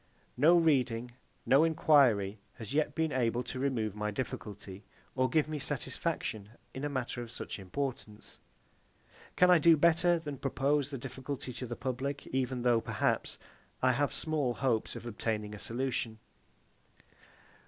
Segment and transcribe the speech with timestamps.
[0.35, 1.11] No reading,
[1.45, 6.83] no enquiry has yet been able to remove my difficulty, or give me satisfaction in
[6.83, 8.39] a matter of such importance.
[9.35, 13.37] Can I do better than propose the difficulty to the public, even though, perhaps,
[13.83, 16.17] I have small hopes of obtaining a solution?